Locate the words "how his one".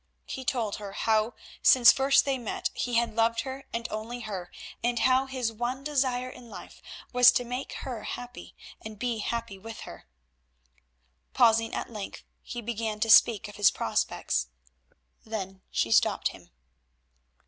4.97-5.83